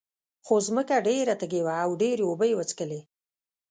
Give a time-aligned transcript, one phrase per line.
[0.45, 2.99] خو ځمکه ډېره تږې وه او ډېرې اوبه یې وڅکلې.